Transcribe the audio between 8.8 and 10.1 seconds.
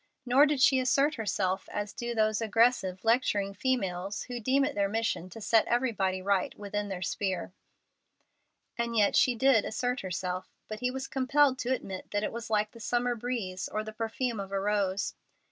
yet she did assert